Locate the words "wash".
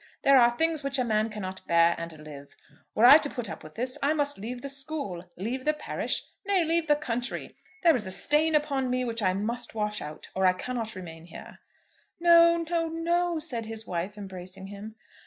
9.75-10.01